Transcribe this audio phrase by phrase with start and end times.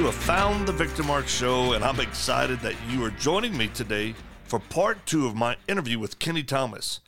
[0.00, 3.68] You have found the Victor Marx Show, and I'm excited that you are joining me
[3.68, 7.00] today for part two of my interview with Keni Thomas.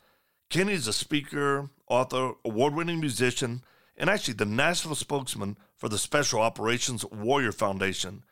[0.51, 3.63] Keni is a speaker, author, award winning musician,
[3.97, 8.25] and actually the national spokesman for the Special Operations Warrior Foundation.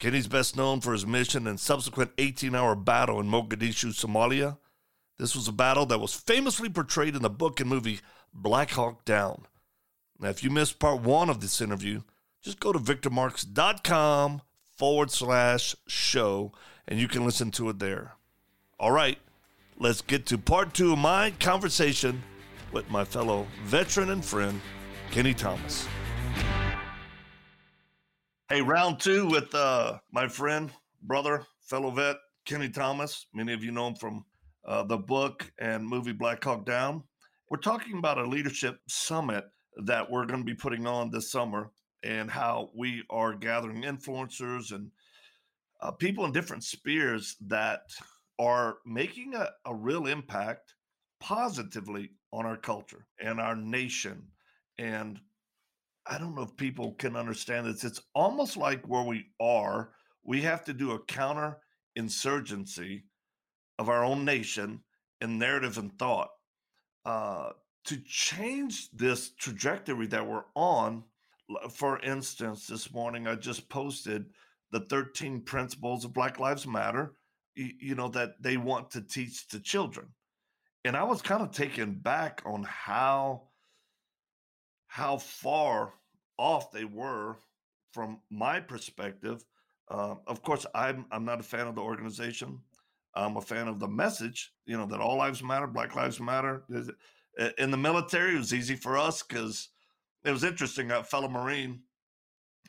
[0.00, 4.56] Keni's best known for his mission and subsequent 18 hour battle in Mogadishu, Somalia.
[5.18, 8.00] This was a battle that was famously portrayed in the book and movie
[8.32, 9.44] Black Hawk Down.
[10.18, 12.00] Now, if you missed part one of this interview,
[12.42, 14.42] just go to victormarx.com
[14.76, 16.52] forward slash show
[16.88, 18.14] and you can listen to it there.
[18.78, 19.18] All right,
[19.78, 22.22] let's get to part two of my conversation
[22.72, 24.60] with my fellow veteran and friend,
[25.10, 25.86] Keni Thomas.
[28.48, 32.16] Hey, round two with uh, my friend, brother, fellow vet,
[32.46, 33.26] Keni Thomas.
[33.34, 34.24] Many of you know him from
[34.64, 37.02] uh, the book and movie Black Hawk Down.
[37.50, 39.44] We're talking about a leadership summit
[39.84, 41.70] that we're going to be putting on this summer
[42.02, 44.90] and how we are gathering influencers and
[45.80, 47.82] uh, people in different spheres that
[48.38, 50.74] are making a, a real impact
[51.20, 54.22] positively on our culture and our nation.
[54.78, 55.20] And
[56.06, 57.84] I don't know if people can understand this.
[57.84, 59.92] It's almost like where we are,
[60.24, 61.58] we have to do a counter
[61.96, 63.04] insurgency
[63.78, 64.80] of our own nation
[65.20, 66.30] in narrative and thought
[67.04, 67.50] uh,
[67.84, 71.04] to change this trajectory that we're on
[71.70, 74.26] for instance, this morning I just posted
[74.72, 77.14] the 13 principles of Black Lives Matter,
[77.54, 80.08] you know, that they want to teach to children.
[80.84, 83.48] And I was kind of taken back on how
[84.86, 85.94] how far
[86.36, 87.36] off they were
[87.92, 89.44] from my perspective.
[89.88, 92.60] Uh, of course, I'm I'm not a fan of the organization.
[93.14, 94.52] I'm a fan of the message.
[94.66, 96.62] You know that all lives matter, Black Lives Matter.
[97.58, 99.68] In the military, it was easy for us because
[100.24, 100.90] it was interesting.
[100.90, 101.80] A fellow Marine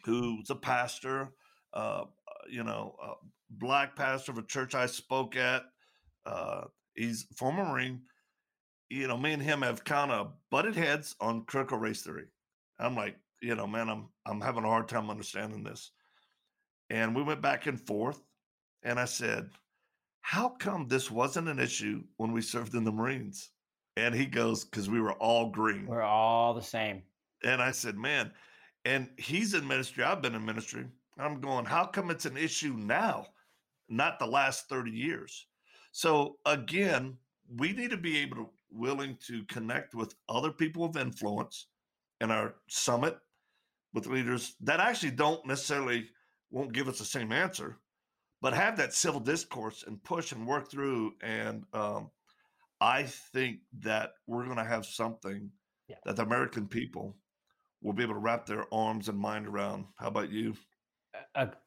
[0.06, 1.30] who's a pastor,
[1.74, 2.06] uh,
[2.50, 3.14] you know, a
[3.50, 5.64] black pastor of a church I spoke at.
[6.26, 8.02] Uh, he's former Marine.
[8.90, 12.26] You know, me and him have kind of butted heads on critical race theory.
[12.80, 15.92] I'm like, you know, man, I'm I'm having a hard time understanding this.
[16.90, 18.22] And we went back and forth,
[18.84, 19.50] and I said,
[20.22, 23.52] "How come this wasn't an issue when we served in the Marines?"
[23.96, 25.86] And he goes, "Because we were all green.
[25.86, 27.04] We're all the same."
[27.44, 28.32] And I said, man,
[28.86, 30.04] and he's in ministry.
[30.04, 30.86] I've been in ministry.
[31.18, 33.28] I'm going, how come it's an issue now,
[33.90, 35.48] not the last 30 years?
[35.92, 37.18] So again,
[37.58, 41.68] we need to be able to willing to connect with other people of influence
[42.22, 43.18] in our summit
[43.94, 46.08] with leaders that actually don't necessarily
[46.50, 47.80] won't give us the same answer,
[48.42, 51.14] but have that civil discourse and push and work through.
[51.22, 52.10] And um,
[52.80, 55.50] I think that we're going to have something
[55.88, 55.98] yeah.
[56.06, 57.16] that the American people
[57.82, 59.86] will be able to wrap their arms and mind around.
[59.98, 60.56] How about you?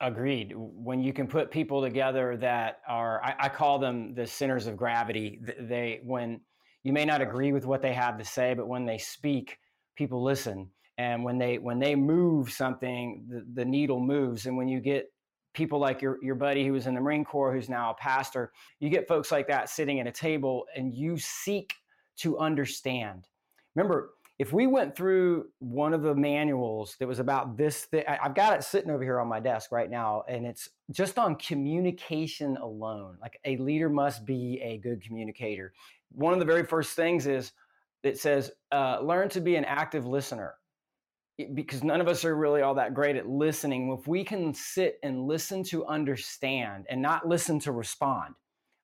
[0.00, 0.52] agreed.
[0.56, 4.76] When you can put people together that are, I, I, call them the centers of
[4.76, 5.40] gravity.
[5.60, 6.40] They, when
[6.82, 9.58] you may not agree with what they have to say, but when they speak,
[9.96, 10.70] people listen.
[10.96, 14.46] And when they when they move something, the, the needle moves.
[14.46, 15.06] And when you get
[15.52, 18.52] people like your your buddy who was in the Marine Corps, who's now a pastor,
[18.78, 21.74] you get folks like that sitting at a table, and you seek
[22.18, 23.26] to understand.
[23.74, 28.34] Remember, if we went through one of the manuals that was about this thing, I've
[28.34, 32.56] got it sitting over here on my desk right now, and it's just on communication
[32.56, 33.16] alone.
[33.20, 35.72] Like a leader must be a good communicator.
[36.10, 37.52] One of the very first things is
[38.02, 40.54] it says, uh, learn to be an active listener.
[41.54, 43.96] Because none of us are really all that great at listening.
[43.98, 48.34] If we can sit and listen to understand and not listen to respond,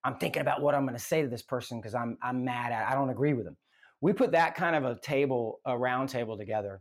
[0.03, 2.73] I'm thinking about what I'm going to say to this person because I'm I'm mad
[2.73, 2.89] at.
[2.89, 3.57] I don't agree with them
[4.01, 6.81] we put that kind of a table, a round table together,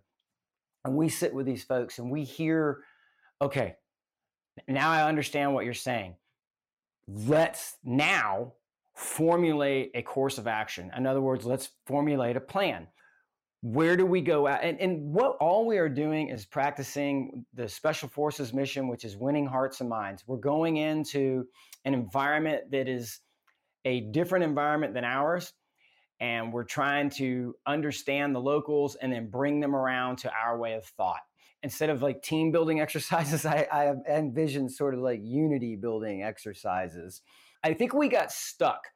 [0.85, 2.83] and we sit with these folks and we hear,
[3.41, 3.75] okay,
[4.67, 6.15] now I understand what you're saying.
[7.07, 8.53] Let's now
[8.95, 10.91] formulate a course of action.
[10.95, 12.87] In other words, let's formulate a plan.
[13.61, 14.63] Where do we go at?
[14.63, 19.17] And, and what all we are doing is practicing the Special Forces mission, which is
[19.17, 20.23] winning hearts and minds.
[20.27, 21.45] We're going into
[21.83, 23.19] an environment that is
[23.83, 25.53] a different environment than ours
[26.19, 30.73] and we're trying to understand the locals and then bring them around to our way
[30.73, 31.21] of thought
[31.63, 37.21] instead of like team building exercises i, I envision sort of like unity building exercises
[37.63, 38.87] I think we got stuck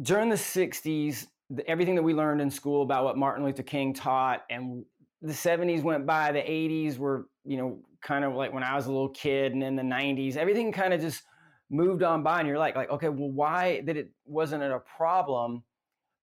[0.00, 1.26] during the 60s.
[1.66, 4.84] Everything that we learned in school about what Martin Luther King taught, and
[5.20, 8.86] the 70s went by, the 80s were, you know, kind of like when I was
[8.86, 11.22] a little kid, and then the 90s, everything kind of just
[11.70, 15.62] moved on by, and you're like, like, okay, well, why that it wasn't a problem?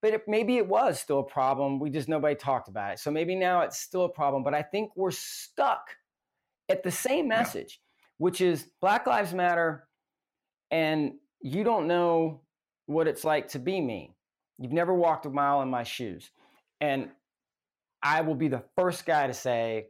[0.02, 1.80] But it, maybe it was still a problem.
[1.80, 3.00] We just nobody talked about it.
[3.00, 4.44] So maybe now it's still a problem.
[4.44, 5.82] But I think we're stuck
[6.70, 8.26] at the same message, yeah.
[8.26, 9.88] which is Black Lives Matter,
[10.72, 12.42] and you don't know
[12.86, 14.16] what it's like to be me.
[14.58, 16.30] You've never walked a mile in my shoes.
[16.82, 17.10] And
[18.02, 19.88] I will be the first guy to say,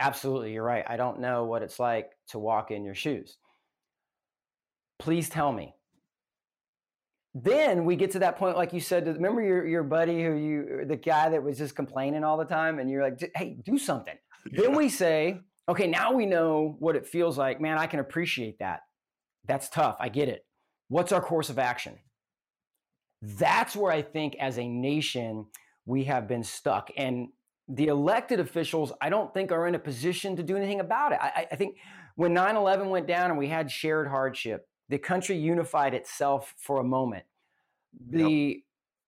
[0.00, 0.84] absolutely, you're right.
[0.86, 3.36] I don't know what it's like to walk in your shoes.
[4.98, 5.74] Please tell me.
[7.34, 10.84] Then we get to that point, like you said, remember your, your buddy who you,
[10.86, 14.16] the guy that was just complaining all the time, and you're like, hey, do something.
[14.50, 14.62] Yeah.
[14.62, 17.60] Then we say, okay, now we know what it feels like.
[17.60, 18.80] Man, I can appreciate that.
[19.46, 19.96] That's tough.
[19.98, 20.44] I get it.
[20.88, 21.98] What's our course of action?
[23.22, 25.46] That's where I think as a nation,
[25.86, 26.90] we have been stuck.
[26.96, 27.28] And
[27.68, 31.18] the elected officials, I don't think are in a position to do anything about it.
[31.20, 31.76] I, I think
[32.16, 36.78] when 9 11 went down and we had shared hardship, the country unified itself for
[36.78, 37.24] a moment.
[38.10, 38.56] The yep.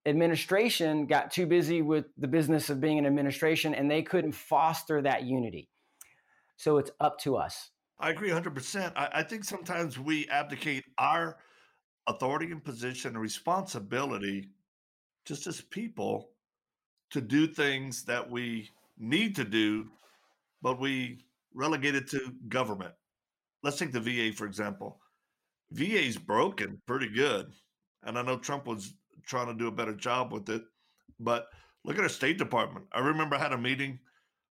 [0.06, 5.02] administration got too busy with the business of being an administration and they couldn't foster
[5.02, 5.68] that unity.
[6.56, 7.70] So it's up to us.
[7.98, 8.92] I agree 100%.
[8.96, 11.36] I, I think sometimes we abdicate our
[12.06, 14.48] authority and position and responsibility
[15.26, 16.30] just as people
[17.10, 19.90] to do things that we need to do,
[20.62, 21.18] but we
[21.52, 22.94] relegate it to government.
[23.62, 24.98] Let's take the VA, for example.
[25.72, 27.52] VA's broken pretty good.
[28.02, 28.94] And I know Trump was
[29.26, 30.62] trying to do a better job with it,
[31.18, 31.46] but
[31.84, 32.86] look at our State Department.
[32.92, 33.98] I remember I had a meeting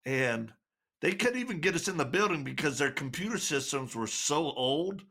[0.04, 0.52] and
[1.00, 5.02] they couldn't even get us in the building because their computer systems were so old.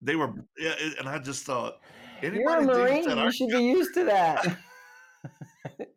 [0.00, 0.44] They were, mm.
[0.58, 0.74] yeah.
[0.98, 1.78] and I just thought,
[2.22, 3.08] you're a Marine.
[3.08, 4.58] You should be used to that.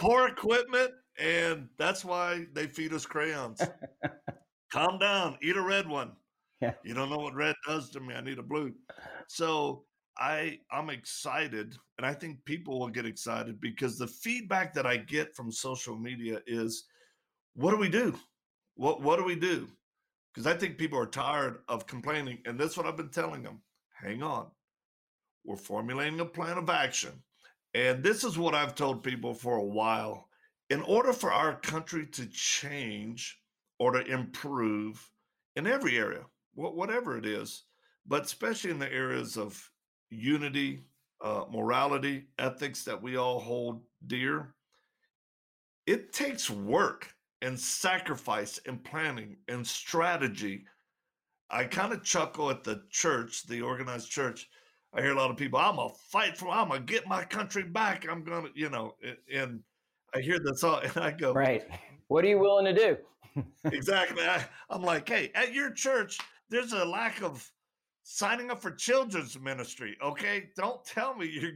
[0.00, 3.60] Poor equipment, and that's why they feed us crayons.
[4.72, 6.12] Calm down, eat a red one.
[6.84, 8.14] You don't know what red does to me.
[8.14, 8.72] I need a blue.
[9.28, 9.84] So
[10.18, 14.96] I I'm excited, and I think people will get excited because the feedback that I
[14.96, 16.84] get from social media is,
[17.54, 18.14] what do we do?
[18.76, 19.68] What what do we do?
[20.32, 23.60] Because I think people are tired of complaining, and that's what I've been telling them.
[23.92, 24.50] Hang on,
[25.44, 27.22] we're formulating a plan of action,
[27.74, 30.28] and this is what I've told people for a while.
[30.70, 33.38] In order for our country to change
[33.78, 35.10] or to improve
[35.56, 36.24] in every area,
[36.54, 37.64] whatever it is,
[38.06, 39.70] but especially in the areas of
[40.10, 40.84] unity,
[41.22, 44.54] uh, morality, ethics that we all hold dear,
[45.86, 50.64] it takes work and sacrifice and planning and strategy.
[51.50, 54.48] I kind of chuckle at the church, the organized church.
[54.94, 57.64] I hear a lot of people, I'm gonna fight for, I'm gonna get my country
[57.64, 58.06] back.
[58.08, 58.94] I'm gonna, you know,
[59.32, 59.60] and
[60.14, 61.64] I hear this all, and I go, right.
[62.08, 63.42] What are you willing to do?
[63.64, 64.22] exactly.
[64.22, 66.18] I, I'm like, hey, at your church,
[66.54, 67.50] there's a lack of
[68.02, 69.96] signing up for children's ministry.
[70.02, 71.52] Okay, don't tell me you're,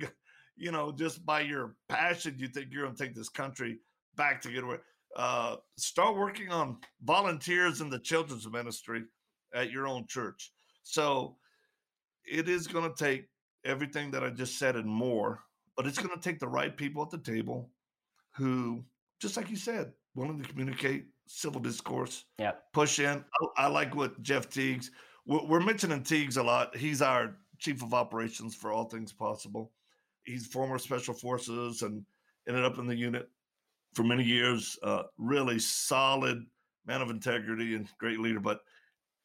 [0.57, 3.79] you know, just by your passion, you think you're gonna take this country
[4.17, 4.79] back to get away
[5.17, 9.05] uh, start working on volunteers in the children's ministry
[9.55, 10.53] at your own church.
[10.83, 11.37] So
[12.25, 13.29] it is going to take
[13.65, 15.41] everything that I just said and more,
[15.77, 17.71] but it's going to take the right people at the table
[18.37, 18.85] who,
[19.21, 23.25] just like you said, willing to communicate, civil discourse, yeah, push in.
[23.57, 24.91] I, I like what Jeff Tiegs.
[25.27, 26.77] We're, we're mentioning Tiegs a lot.
[26.77, 29.73] He's our chief of operations for all things possible.
[30.25, 32.05] He's former special forces and
[32.49, 33.29] ended up in the unit
[33.95, 34.79] for many years.
[34.83, 36.45] Uh, really solid
[36.87, 38.41] man of integrity and great leader.
[38.41, 38.61] But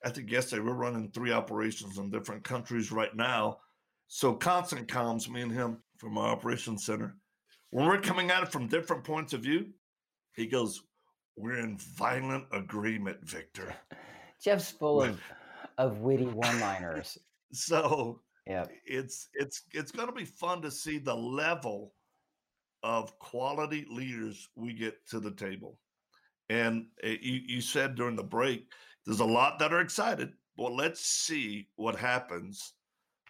[0.03, 3.59] I think yesterday we're running three operations in different countries right now.
[4.07, 7.15] So constant comms, me and him from our operations center.
[7.71, 9.67] When we're coming at it from different points of view,
[10.35, 10.83] he goes,
[11.35, 13.73] "We're in violent agreement, Victor."
[14.43, 15.21] Jeff's full of
[15.77, 17.17] of witty one-liners.
[17.51, 21.93] so yeah, it's it's it's going to be fun to see the level
[22.83, 25.79] of quality leaders we get to the table.
[26.49, 28.67] And eh, you, you said during the break,
[29.05, 30.33] there's a lot that are excited.
[30.57, 32.73] Well, let's see what happens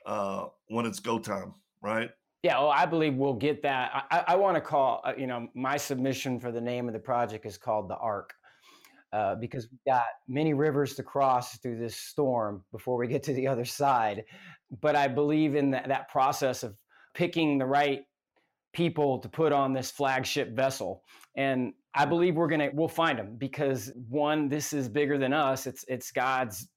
[0.05, 2.09] uh, when it's go time, right?
[2.43, 4.05] Yeah, well, I believe we'll get that.
[4.11, 6.99] I, I want to call, uh, you know, my submission for the name of the
[6.99, 8.33] project is called the Ark.
[9.13, 13.31] Uh, because we've got many rivers to cross through this storm before we get to
[13.33, 14.23] the other side.
[14.81, 16.75] But I believe in that, that process of
[17.13, 18.01] picking the right
[18.73, 21.03] people to put on this flagship vessel.
[21.37, 25.67] And I believe we're gonna we'll find them because one, this is bigger than us.
[25.67, 26.67] It's it's God's.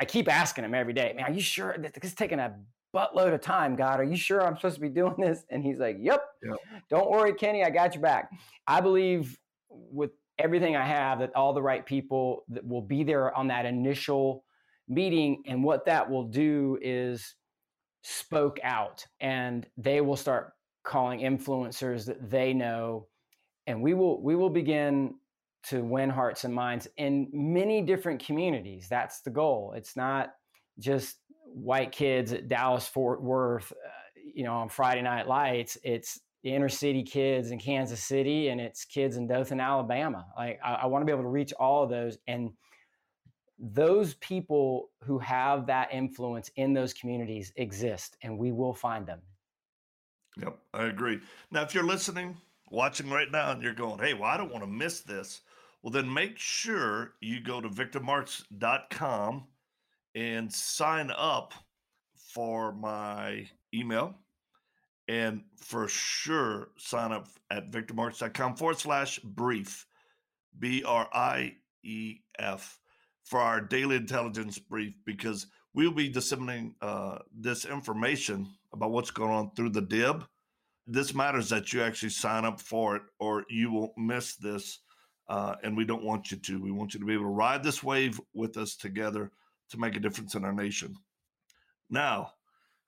[0.00, 2.54] I keep asking him every day, man, are you sure that this is taking a
[2.94, 3.76] buttload of time.
[3.76, 5.44] God, are you sure I'm supposed to be doing this?
[5.50, 6.22] And he's like, Yep.
[6.42, 6.56] yep.
[6.88, 8.30] Don't worry, Keni, I got your back.
[8.66, 13.34] I believe with everything I have that all the right people that will be there
[13.36, 14.44] on that initial
[14.88, 15.42] meeting.
[15.46, 17.34] And what that will do is
[18.02, 23.06] spoke out and they will start calling influencers that they know
[23.66, 25.14] and we will we will begin
[25.62, 30.30] to win hearts and minds in many different communities that's the goal it's not
[30.78, 31.16] just
[31.54, 33.76] white kids at Dallas Fort Worth uh,
[34.34, 38.60] you know on Friday night lights it's the inner city kids in Kansas City and
[38.60, 41.82] it's kids in Dothan Alabama like I, I want to be able to reach all
[41.82, 42.50] of those and
[43.60, 49.20] those people who have that influence in those communities exist and we will find them.
[50.38, 51.20] Yep, I agree.
[51.50, 52.36] Now, if you're listening,
[52.70, 55.42] watching right now, and you're going, hey, well, I don't want to miss this,
[55.82, 59.44] well, then make sure you go to victormarx.com
[60.14, 61.54] and sign up
[62.14, 64.14] for my email.
[65.08, 69.86] And for sure, sign up at victormarx.com forward slash brief,
[70.58, 72.78] B R I E F
[73.24, 79.30] for our daily intelligence brief because we'll be disseminating uh, this information about what's going
[79.30, 80.24] on through the DIB.
[80.86, 84.80] This matters that you actually sign up for it, or you will miss this.
[85.28, 86.60] Uh, and we don't want you to.
[86.60, 89.30] We want you to be able to ride this wave with us together
[89.70, 90.94] to make a difference in our nation.
[91.88, 92.32] Now,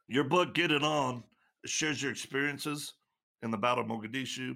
[0.09, 1.23] your book, Get It On,
[1.65, 2.95] shares your experiences
[3.43, 4.53] in the Battle of Mogadishu.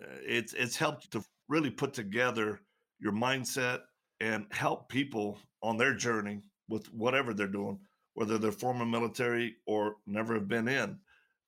[0.00, 2.60] Uh, it's it's helped to really put together
[3.00, 3.80] your mindset
[4.20, 7.78] and help people on their journey with whatever they're doing,
[8.14, 10.98] whether they're former military or never have been in.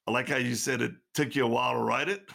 [0.06, 2.28] I like how you said it took you a while to write it.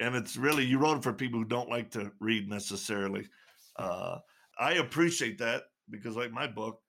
[0.00, 3.26] And it's really, you wrote it for people who don't like to read necessarily.
[3.76, 4.18] Uh,
[4.58, 6.80] I appreciate that because, like my book,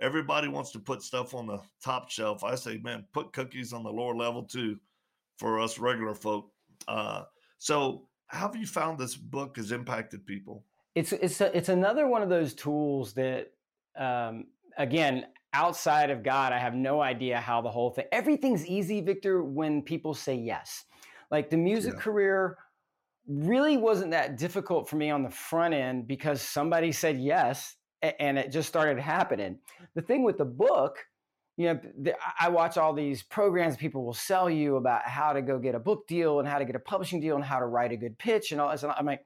[0.00, 2.44] everybody wants to put stuff on the top shelf.
[2.44, 4.78] I say, man, put cookies on the lower level too
[5.38, 6.50] for us regular folk.
[6.88, 7.24] Uh,
[7.58, 10.64] so, how have you found this book has impacted people?
[10.94, 13.52] it's it's a, it's another one of those tools that
[13.96, 14.46] um,
[14.78, 18.06] again outside of God, I have no idea how the whole thing.
[18.10, 20.84] Everything's easy, Victor, when people say yes.
[21.30, 22.00] Like the music yeah.
[22.00, 22.56] career
[23.28, 28.38] really wasn't that difficult for me on the front end because somebody said yes and
[28.38, 29.58] it just started happening.
[29.94, 30.98] The thing with the book,
[31.56, 35.58] you know, I watch all these programs people will sell you about how to go
[35.58, 37.92] get a book deal and how to get a publishing deal and how to write
[37.92, 38.82] a good pitch and all this.
[38.82, 39.24] And I'm like,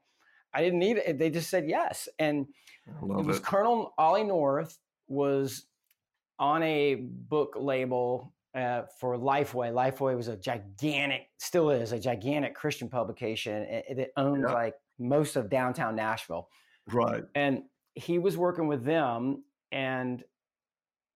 [0.52, 1.18] I didn't need it.
[1.18, 2.08] They just said yes.
[2.18, 2.46] And
[2.86, 3.42] it was it.
[3.42, 4.78] Colonel Ollie North
[5.08, 5.66] was
[6.38, 9.72] on a book label uh, for Lifeway.
[9.72, 14.54] Lifeway was a gigantic, still is a gigantic Christian publication that owns yeah.
[14.54, 16.48] like most of downtown Nashville.
[16.90, 17.22] Right.
[17.34, 17.64] And
[17.96, 20.22] he was working with them and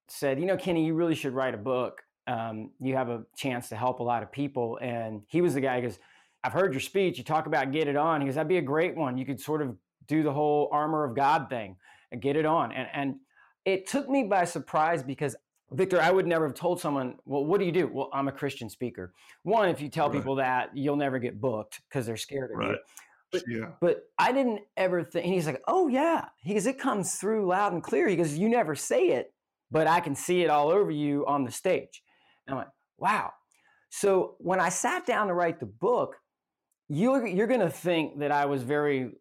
[0.09, 2.03] said, you know, Keni, you really should write a book.
[2.27, 4.79] Um, you have a chance to help a lot of people.
[4.83, 5.99] And he was the guy who goes,
[6.43, 7.19] I've heard your speech.
[7.19, 8.21] You talk about get it on.
[8.21, 9.19] He goes, that'd be a great one.
[9.19, 11.77] You could sort of do the whole armor of God thing
[12.13, 12.73] and get it on.
[12.73, 13.17] And, and
[13.65, 15.37] it took me by surprise because
[15.73, 17.89] Victor, I would never have told someone, well, what do you do?
[17.93, 19.13] Well, I'm a Christian speaker.
[19.45, 20.17] One, if you tell right.
[20.17, 22.71] people that, you'll never get booked because they're scared of right.
[22.71, 22.77] you.
[23.33, 23.67] But, yeah.
[23.81, 26.27] but I didn't ever think, he's like, oh, yeah.
[26.43, 28.09] He goes, it comes through loud and clear.
[28.09, 29.33] He goes, you never say it,
[29.71, 32.03] but I can see it all over you on the stage.
[32.47, 33.33] And I'm like, wow.
[33.91, 36.17] So when I sat down to write the book,
[36.89, 39.13] you're, you're going to think that I was very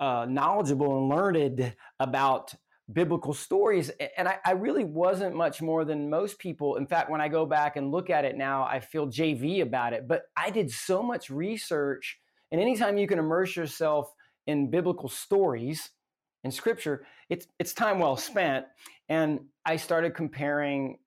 [0.00, 2.54] uh, knowledgeable and learned about
[2.92, 3.90] biblical stories.
[4.16, 6.76] And I, I, really wasn't much more than most people.
[6.76, 9.92] In fact, when I go back and look at it now, I feel JV about
[9.92, 10.06] it.
[10.06, 12.18] But I did so much research.
[12.54, 14.14] And anytime you can immerse yourself
[14.46, 15.90] in biblical stories
[16.44, 18.66] in scripture, it's, it's time well spent.
[19.08, 20.98] And I started comparing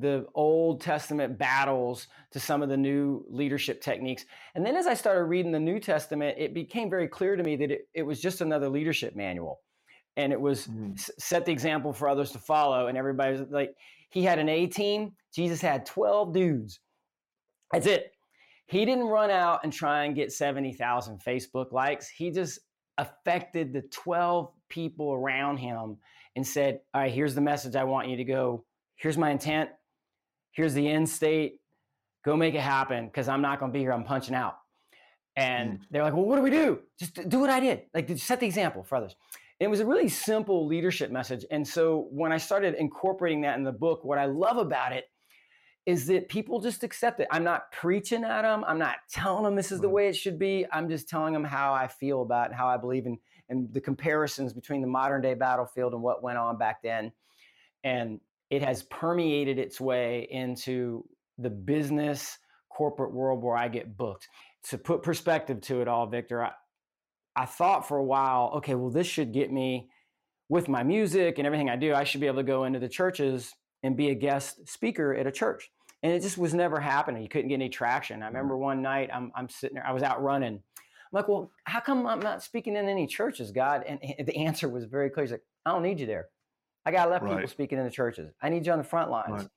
[0.00, 4.26] the Old Testament battles to some of the new leadership techniques.
[4.54, 7.56] And then as I started reading the New Testament, it became very clear to me
[7.56, 9.60] that it, it was just another leadership manual.
[10.18, 11.00] And it was mm.
[11.18, 12.88] set the example for others to follow.
[12.88, 13.74] And everybody was like,
[14.10, 16.80] he had an A team, Jesus had 12 dudes.
[17.72, 18.13] That's it.
[18.66, 22.08] He didn't run out and try and get 70,000 Facebook likes.
[22.08, 22.60] He just
[22.96, 25.98] affected the 12 people around him
[26.36, 28.64] and said, All right, here's the message I want you to go
[28.96, 29.70] here's my intent,
[30.52, 31.60] here's the end state,
[32.24, 33.92] go make it happen because I'm not going to be here.
[33.92, 34.56] I'm punching out.
[35.36, 35.80] And mm.
[35.90, 36.80] they're like, well, what do we do?
[36.98, 37.82] Just do what I did.
[37.92, 39.16] Like, set the example for others.
[39.60, 41.44] And it was a really simple leadership message.
[41.50, 45.04] And so when I started incorporating that in the book, what I love about it
[45.86, 47.28] is that people just accept it.
[47.30, 48.64] I'm not preaching at them.
[48.66, 50.64] I'm not telling them this is the way it should be.
[50.72, 53.18] I'm just telling them how I feel about it, how I believe in,
[53.50, 57.12] and the comparisons between the modern day battlefield and what went on back then.
[57.82, 61.04] And it has permeated its way into
[61.36, 62.38] the business
[62.70, 64.28] corporate world where I get booked.
[64.70, 66.52] To put perspective to it all, Victor, I,
[67.36, 69.90] I thought for a while, okay, well, this should get me
[70.48, 72.88] with my music and everything I do, I should be able to go into the
[72.88, 75.70] churches and be a guest speaker at a church.
[76.02, 77.22] And it just was never happening.
[77.22, 78.22] You couldn't get any traction.
[78.22, 80.54] I remember one night I'm, I'm sitting there, I was out running.
[80.54, 80.60] I'm
[81.12, 83.84] like, well, how come I'm not speaking in any churches, God?
[83.86, 85.24] And the answer was very clear.
[85.24, 86.26] He's like, I don't need you there.
[86.84, 87.36] I got to let right.
[87.36, 88.32] people speaking in the churches.
[88.42, 89.30] I need you on the front lines.
[89.30, 89.48] Right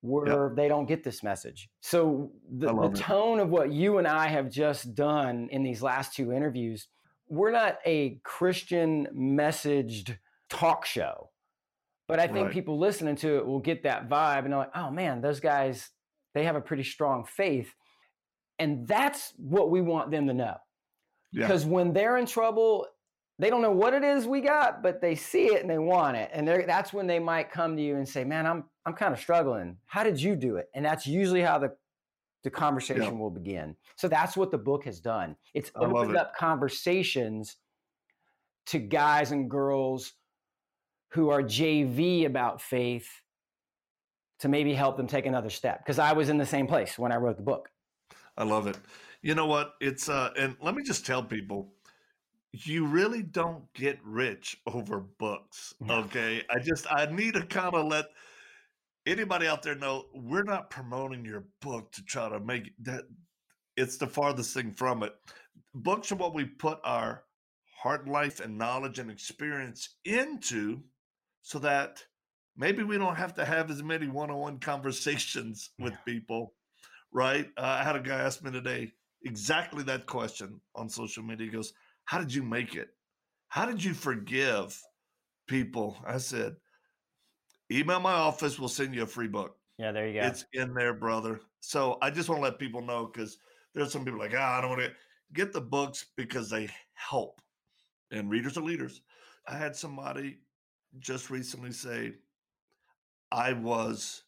[0.00, 0.54] where yep.
[0.54, 1.68] they don't get this message.
[1.80, 6.14] So the, the tone of what you and I have just done in these last
[6.14, 6.86] two interviews
[7.28, 10.16] we're not a Christian messaged
[10.48, 11.27] talk show.
[12.08, 12.52] But I think right.
[12.52, 15.90] people listening to it will get that vibe and they're like, oh man, those guys,
[16.34, 17.72] they have a pretty strong faith.
[18.58, 20.56] And that's what we want them to know.
[21.32, 21.70] Because yeah.
[21.70, 22.86] when they're in trouble,
[23.38, 26.16] they don't know what it is we got, but they see it and they want
[26.16, 26.30] it.
[26.32, 29.20] And that's when they might come to you and say, man, I'm, I'm kind of
[29.20, 29.76] struggling.
[29.84, 30.70] How did you do it?
[30.74, 31.76] And that's usually how the
[32.44, 33.10] the conversation yeah.
[33.10, 33.74] will begin.
[33.96, 35.36] So that's what the book has done.
[35.54, 36.16] It's opened it.
[36.16, 37.56] up conversations
[38.66, 40.12] to guys and girls
[41.08, 43.08] who are JV about faith
[44.40, 45.78] to maybe help them take another step.
[45.78, 47.70] Because I was in the same place when I wrote the book.
[48.36, 48.78] I love it.
[49.22, 49.74] You know what?
[49.80, 51.72] It's uh and let me just tell people
[52.52, 55.74] you really don't get rich over books.
[55.88, 56.42] Okay.
[56.50, 58.06] I just I need to kind of let
[59.06, 63.04] anybody out there know we're not promoting your book to try to make that
[63.76, 65.14] it's the farthest thing from it
[65.74, 67.24] books are what we put our
[67.80, 70.80] heart life and knowledge and experience into
[71.48, 72.04] so that
[72.56, 75.98] maybe we don't have to have as many one-on-one conversations with yeah.
[76.04, 76.54] people
[77.12, 78.92] right uh, i had a guy ask me today
[79.24, 81.72] exactly that question on social media he goes
[82.04, 82.88] how did you make it
[83.48, 84.80] how did you forgive
[85.46, 86.54] people i said
[87.70, 88.58] email my office.
[88.58, 89.56] We'll send you a free book.
[89.78, 90.26] Yeah, there you go.
[90.26, 91.40] It's in there, brother.
[91.60, 93.38] So I just want to let people know because
[93.74, 94.92] there's some people like, ah, I don't want to
[95.34, 97.40] get the books because they help.
[98.10, 99.02] And readers are leaders.
[99.46, 100.38] I had somebody
[100.98, 102.14] just recently say,
[103.30, 104.22] I was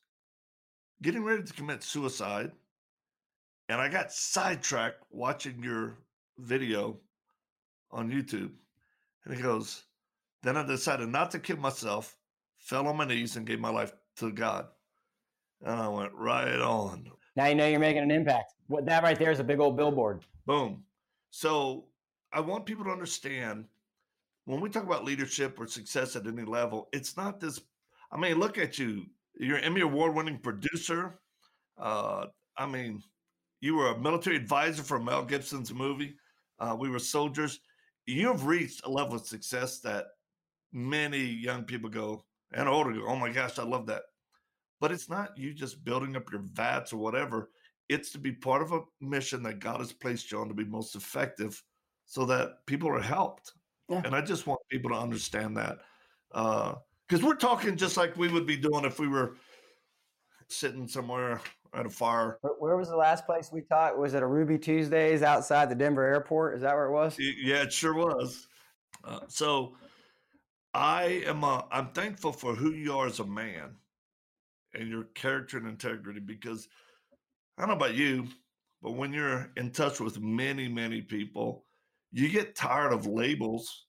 [1.02, 2.52] getting ready to commit suicide
[3.68, 5.98] and I got sidetracked watching your
[6.38, 6.98] video
[7.90, 8.50] on YouTube.
[9.24, 9.84] And he goes,
[10.42, 12.16] Then I decided not to kill myself
[12.60, 14.66] fell on my knees and gave my life to God.
[15.62, 17.10] And I went right on.
[17.36, 18.54] Now you know you're making an impact.
[18.68, 20.24] What that right there is a big old billboard.
[20.46, 20.84] Boom.
[21.30, 21.86] So
[22.32, 23.64] I want people to understand
[24.50, 27.60] when we talk about leadership or success at any level, it's not this.
[28.10, 29.06] I mean, look at you.
[29.34, 31.20] You're an Emmy Award winning producer.
[31.78, 33.02] Uh, I mean,
[33.60, 36.14] you were a military advisor for Mel Gibson's movie.
[36.58, 37.60] Uh, we were soldiers.
[38.06, 40.06] You have reached a level of success that
[40.72, 44.02] many young people go, and older go, oh my gosh, I love that.
[44.80, 47.50] But it's not you just building up your vats or whatever.
[47.88, 50.64] It's to be part of a mission that God has placed you on to be
[50.64, 51.62] most effective
[52.06, 53.52] so that people are helped.
[53.90, 54.02] Yeah.
[54.04, 55.78] And I just want people to understand that.
[56.32, 59.36] Because uh, we're talking just like we would be doing if we were
[60.48, 61.40] sitting somewhere
[61.74, 62.38] at a fire.
[62.58, 63.98] Where was the last place we talked?
[63.98, 66.56] Was it a Ruby Tuesdays outside the Denver airport?
[66.56, 67.16] Is that where it was?
[67.18, 68.46] Yeah, it sure was.
[69.04, 69.76] Uh, so
[70.72, 73.76] I am a, I'm thankful for who you are as a man
[74.74, 76.68] and your character and integrity because
[77.58, 78.28] I don't know about you,
[78.82, 81.64] but when you're in touch with many, many people,
[82.12, 83.86] you get tired of labels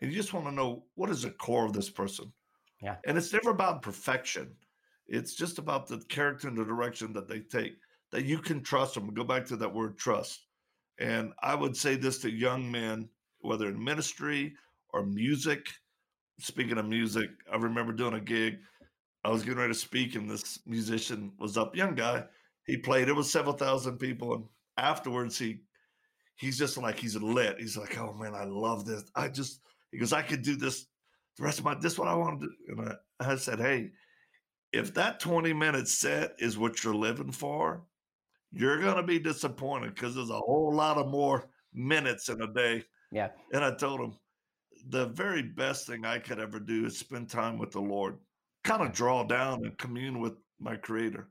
[0.00, 2.32] and you just want to know what is the core of this person.
[2.82, 2.96] Yeah.
[3.06, 4.54] And it's never about perfection.
[5.06, 7.76] It's just about the character and the direction that they take,
[8.12, 9.12] that you can trust them.
[9.12, 10.46] Go back to that word trust.
[11.00, 13.08] And I would say this to young men,
[13.40, 14.54] whether in ministry
[14.92, 15.66] or music,
[16.38, 18.58] speaking of music, I remember doing a gig.
[19.24, 22.24] I was getting ready to speak, and this musician was up, young guy.
[22.64, 23.08] He played.
[23.08, 24.44] It was several thousand people, and
[24.76, 25.60] afterwards, he
[26.38, 27.58] he's just like he's lit.
[27.58, 29.04] He's like, "Oh man, I love this.
[29.14, 29.60] I just,"
[29.92, 30.86] he goes, "I could do this
[31.36, 31.74] the rest of my.
[31.74, 32.88] This what I want to do." And
[33.20, 33.90] I, I said, "Hey,
[34.72, 37.84] if that twenty minute set is what you're living for,
[38.52, 42.84] you're gonna be disappointed because there's a whole lot of more minutes in a day."
[43.12, 43.28] Yeah.
[43.52, 44.14] And I told him,
[44.88, 48.16] the very best thing I could ever do is spend time with the Lord,
[48.64, 51.28] kind of draw down and commune with my Creator.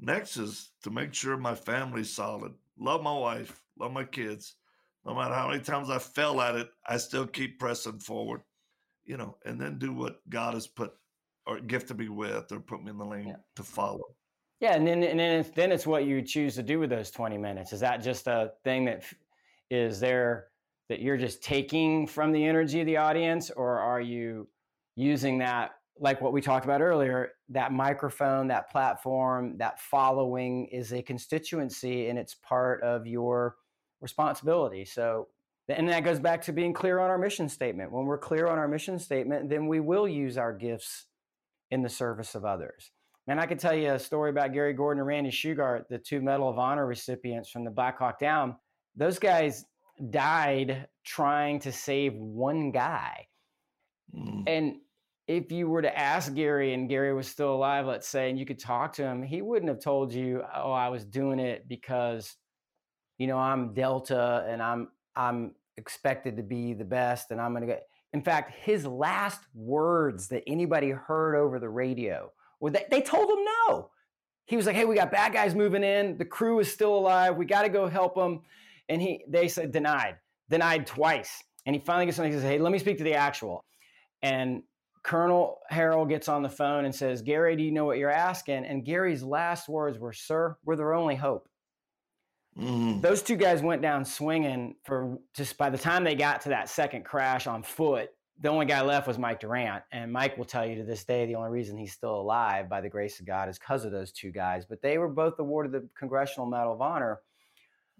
[0.00, 4.56] Next is to make sure my family's solid, love my wife, love my kids.
[5.04, 8.42] No matter how many times I fell at it, I still keep pressing forward,
[9.04, 10.92] you know, and then do what God has put
[11.46, 13.36] or gifted me with or put me in the lane yeah.
[13.56, 14.04] to follow.
[14.60, 17.10] Yeah, and then and then it's, then it's what you choose to do with those
[17.10, 17.72] twenty minutes.
[17.72, 19.02] Is that just a thing that
[19.70, 20.46] is there
[20.88, 24.48] that you're just taking from the energy of the audience, or are you
[24.94, 30.92] using that like what we talked about earlier, that microphone, that platform, that following is
[30.92, 33.56] a constituency and it's part of your
[34.02, 34.84] responsibility.
[34.84, 35.28] So,
[35.68, 37.92] and that goes back to being clear on our mission statement.
[37.92, 41.06] When we're clear on our mission statement, then we will use our gifts
[41.70, 42.90] in the service of others.
[43.28, 46.20] And I could tell you a story about Gary Gordon and Randy Shugart, the two
[46.20, 48.56] Medal of Honor recipients from the Black Hawk Down.
[48.96, 49.64] Those guys
[50.10, 53.26] died trying to save one guy.
[54.14, 54.42] Mm.
[54.48, 54.76] And
[55.28, 58.44] if you were to ask Gary and Gary was still alive, let's say, and you
[58.44, 62.36] could talk to him, he wouldn't have told you, "Oh, I was doing it because,
[63.18, 67.62] you know, I'm Delta and I'm I'm expected to be the best and I'm going
[67.62, 72.84] to get." In fact, his last words that anybody heard over the radio were they,
[72.90, 73.90] they told him no.
[74.44, 76.18] He was like, "Hey, we got bad guys moving in.
[76.18, 77.36] The crew is still alive.
[77.36, 78.42] We got to go help them."
[78.88, 80.16] And he they said denied,
[80.50, 81.42] denied twice.
[81.64, 82.32] And he finally gets something.
[82.32, 83.64] He says, "Hey, let me speak to the actual."
[84.22, 84.62] And
[85.02, 88.64] Colonel Harrell gets on the phone and says, Gary, do you know what you're asking?
[88.64, 91.48] And Gary's last words were, Sir, we're their only hope.
[92.58, 93.00] Mm.
[93.00, 96.68] Those two guys went down swinging for just by the time they got to that
[96.68, 98.10] second crash on foot,
[98.40, 99.84] the only guy left was Mike Durant.
[99.92, 102.80] And Mike will tell you to this day the only reason he's still alive by
[102.80, 104.64] the grace of God is because of those two guys.
[104.68, 107.20] But they were both awarded the Congressional Medal of Honor.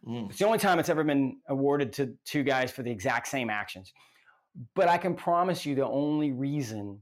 [0.07, 0.29] Mm.
[0.31, 3.49] It's the only time it's ever been awarded to two guys for the exact same
[3.49, 3.93] actions.
[4.75, 7.01] But I can promise you the only reason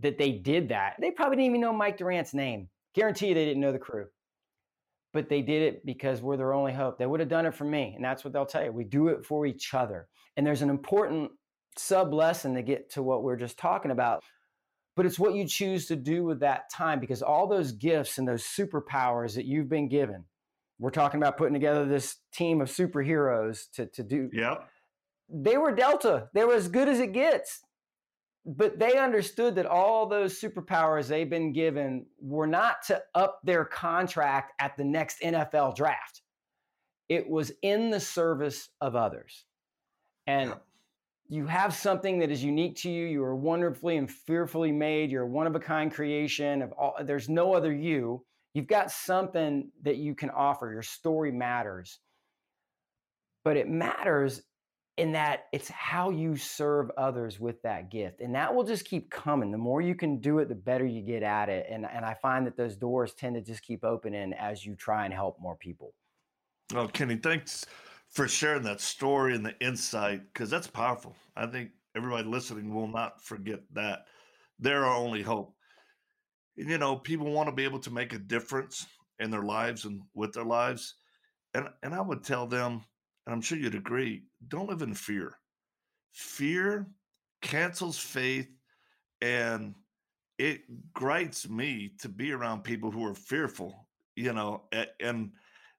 [0.00, 2.68] that they did that, they probably didn't even know Mike Durant's name.
[2.94, 4.06] Guarantee you they didn't know the crew.
[5.14, 6.98] But they did it because we're their only hope.
[6.98, 7.94] They would have done it for me.
[7.96, 8.72] And that's what they'll tell you.
[8.72, 10.08] We do it for each other.
[10.36, 11.30] And there's an important
[11.78, 14.22] sub lesson to get to what we're just talking about.
[14.96, 18.28] But it's what you choose to do with that time because all those gifts and
[18.28, 20.24] those superpowers that you've been given,
[20.78, 24.28] we're talking about putting together this team of superheroes to, to do.
[24.32, 24.68] Yep
[25.28, 26.28] they were Delta.
[26.34, 27.60] They were as good as it gets.
[28.46, 33.64] But they understood that all those superpowers they've been given were not to up their
[33.64, 36.20] contract at the next NFL draft.
[37.08, 39.44] It was in the service of others.
[40.26, 40.54] And
[41.28, 43.06] you have something that is unique to you.
[43.06, 45.10] You are wonderfully and fearfully made.
[45.10, 48.24] You're a one of a kind creation of all there's no other you.
[48.52, 50.70] You've got something that you can offer.
[50.70, 51.98] Your story matters.
[53.42, 54.42] But it matters
[54.96, 59.10] in that it's how you serve others with that gift and that will just keep
[59.10, 59.50] coming.
[59.50, 62.14] The more you can do it the better you get at it and, and i
[62.14, 65.56] find that those doors tend to just keep opening as you try and help more
[65.56, 65.94] people.
[66.74, 67.66] Oh keni thanks
[68.08, 71.16] for sharing that story and the insight because that's powerful.
[71.36, 74.06] I think everybody listening will not forget that.
[74.60, 75.56] They're our only hope.
[76.56, 78.86] And, you know people want to be able to make a difference
[79.18, 80.94] in their lives and with their lives
[81.54, 82.82] and and i would tell them
[83.26, 85.38] and I'm sure you'd agree, don't live in fear.
[86.12, 86.86] Fear
[87.42, 88.48] cancels faith
[89.20, 89.74] and
[90.38, 94.64] it grates me to be around people who are fearful, you know,
[95.00, 95.30] and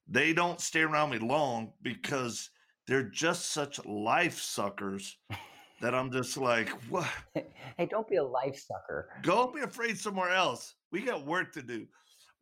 [0.07, 2.49] they don't stay around me long because
[2.87, 5.17] they're just such life suckers
[5.81, 7.07] that I'm just like, what?
[7.77, 9.09] Hey, don't be a life sucker.
[9.21, 10.75] Go be afraid somewhere else.
[10.93, 11.85] We got work to do.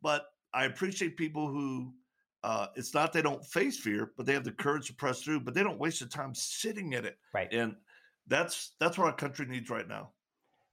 [0.00, 1.92] But I appreciate people who
[2.44, 5.40] uh, it's not they don't face fear, but they have the courage to press through.
[5.40, 7.16] But they don't waste their time sitting in it.
[7.32, 7.50] Right.
[7.52, 7.74] And
[8.26, 10.10] that's that's what our country needs right now.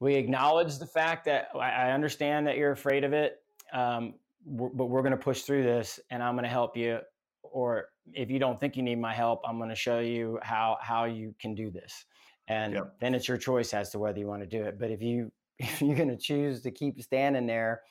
[0.02, 3.38] We acknowledge the fact that I understand that you're afraid of it,
[3.72, 7.00] um, but we're going to push through this, and I'm going to help you.
[7.44, 10.78] Or if you don't think you need my help, I'm going to show you how
[10.82, 12.06] how you can do this.
[12.50, 12.96] And yep.
[13.00, 14.78] then it's your choice as to whether you want to do it.
[14.78, 17.82] But if you if you're going to choose to keep standing there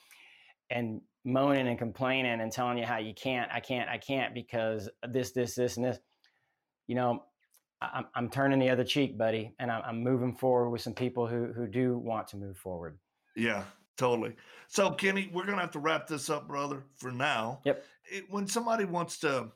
[0.69, 4.89] and moaning and complaining and telling you how you can't, I can't, I can't because
[5.07, 5.99] this, this, this, and this,
[6.87, 7.23] you know,
[7.81, 11.27] I'm, I'm turning the other cheek, buddy, and I'm, I'm moving forward with some people
[11.27, 12.97] who who do want to move forward.
[13.35, 13.63] Yeah,
[13.97, 14.35] totally.
[14.67, 17.61] So, Keni, we're gonna have to wrap this up, brother, for now.
[17.65, 17.85] Yep.
[18.05, 19.47] It, when somebody wants to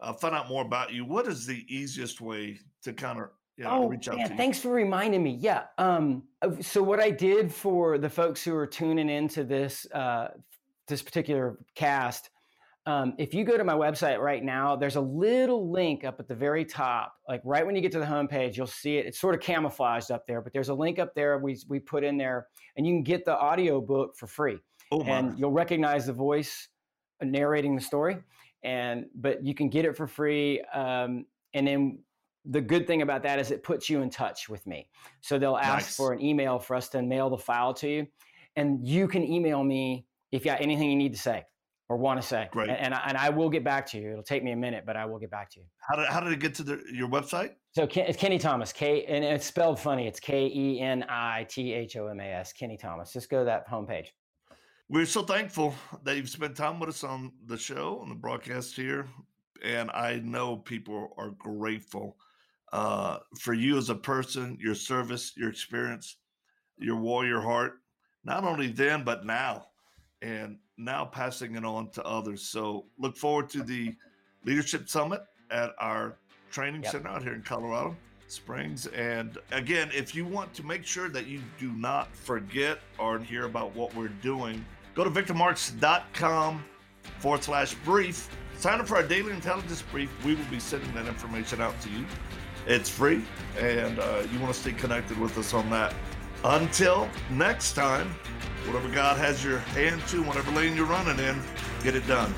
[0.00, 3.64] uh, find out more about you, what is the easiest way to kind of you
[3.64, 5.36] know, oh, reach out man, Thanks for reminding me.
[5.38, 5.64] Yeah.
[5.76, 6.22] Um,
[6.60, 10.28] so what I did for the folks who are tuning into this uh,
[10.90, 12.28] this particular cast,
[12.86, 16.28] um, if you go to my website right now, there's a little link up at
[16.28, 17.14] the very top.
[17.28, 19.06] Like right when you get to the homepage, you'll see it.
[19.06, 22.04] It's sort of camouflaged up there, but there's a link up there we, we put
[22.04, 24.58] in there, and you can get the audio book for free.
[24.92, 26.68] Oh, and you'll recognize the voice
[27.22, 28.18] narrating the story.
[28.64, 30.60] And but you can get it for free.
[30.74, 31.98] Um, and then
[32.44, 34.88] the good thing about that is it puts you in touch with me.
[35.20, 35.96] So they'll ask nice.
[35.96, 38.06] for an email for us to mail the file to you,
[38.56, 41.44] and you can email me if you got anything you need to say
[41.88, 42.48] or want to say.
[42.52, 42.68] Great.
[42.68, 44.12] And, and, I, and I will get back to you.
[44.12, 45.66] It'll take me a minute, but I will get back to you.
[45.88, 47.54] How did, how did it get to the, your website?
[47.72, 50.06] So it's Keni Thomas, K, and it's spelled funny.
[50.06, 53.12] It's K E N I T H O M A S, Keni Thomas.
[53.12, 54.06] Just go to that homepage.
[54.88, 58.74] We're so thankful that you've spent time with us on the show, on the broadcast
[58.74, 59.08] here.
[59.64, 62.16] And I know people are grateful
[62.72, 66.16] uh, for you as a person, your service, your experience,
[66.78, 67.74] your warrior heart,
[68.24, 69.66] not only then, but now,
[70.22, 72.42] and now passing it on to others.
[72.42, 73.94] So look forward to the
[74.44, 76.16] Leadership Summit at our
[76.50, 76.92] training yep.
[76.92, 77.96] center out here in Colorado
[78.28, 78.86] Springs.
[78.88, 83.44] And again, if you want to make sure that you do not forget or hear
[83.44, 86.64] about what we're doing, go to victormarx.com
[87.18, 88.28] forward slash brief.
[88.58, 90.10] Sign up for our daily intelligence brief.
[90.24, 92.04] We will be sending that information out to you.
[92.66, 93.24] It's free,
[93.58, 95.94] and uh, you want to stay connected with us on that.
[96.44, 98.08] Until next time,
[98.64, 101.40] whatever God has your hand to, whatever lane you're running in,
[101.82, 102.32] get it done.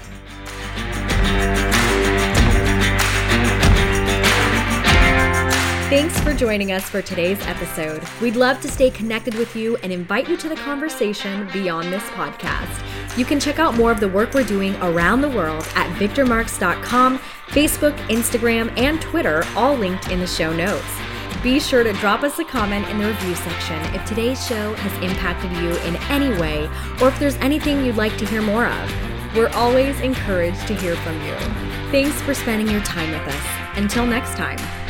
[5.88, 8.02] Thanks for joining us for today's episode.
[8.22, 12.02] We'd love to stay connected with you and invite you to the conversation beyond this
[12.04, 13.18] podcast.
[13.18, 17.18] You can check out more of the work we're doing around the world at victormarx.com,
[17.48, 21.11] Facebook, Instagram, and Twitter, all linked in the show notes.
[21.42, 25.02] Be sure to drop us a comment in the review section if today's show has
[25.02, 29.34] impacted you in any way or if there's anything you'd like to hear more of.
[29.34, 31.34] We're always encouraged to hear from you.
[31.90, 33.76] Thanks for spending your time with us.
[33.76, 34.81] Until next time.